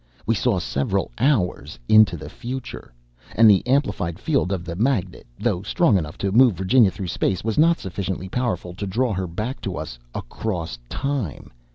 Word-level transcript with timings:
We 0.25 0.33
saw 0.33 0.57
several 0.57 1.11
hours 1.19 1.77
into 1.87 2.17
the 2.17 2.27
future. 2.27 2.91
"And 3.35 3.47
the 3.47 3.61
amplified 3.67 4.17
field 4.17 4.51
of 4.51 4.65
the 4.65 4.75
magnet, 4.75 5.27
though 5.39 5.61
strong 5.61 5.95
enough 5.95 6.17
to 6.25 6.31
move 6.31 6.55
Virginia 6.55 6.89
through 6.89 7.09
space, 7.09 7.43
was 7.43 7.59
not 7.59 7.77
sufficiently 7.77 8.27
powerful 8.27 8.73
to 8.73 8.87
draw 8.87 9.13
her 9.13 9.27
back 9.27 9.61
to 9.61 9.77
us 9.77 9.99
across 10.15 10.79
time. 10.89 11.51